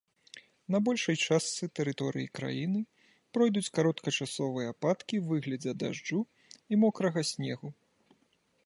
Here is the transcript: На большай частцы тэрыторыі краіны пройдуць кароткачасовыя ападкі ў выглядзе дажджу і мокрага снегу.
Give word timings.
На 0.75 0.79
большай 0.85 1.17
частцы 1.25 1.63
тэрыторыі 1.79 2.25
краіны 2.39 2.81
пройдуць 3.39 3.73
кароткачасовыя 3.77 4.73
ападкі 4.75 5.15
ў 5.21 5.25
выглядзе 5.31 5.71
дажджу 5.87 6.19
і 6.71 6.83
мокрага 6.87 7.19
снегу. 7.33 7.67